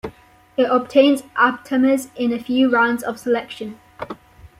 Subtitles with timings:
[0.57, 3.79] It obtains aptamers in a few rounds of selection.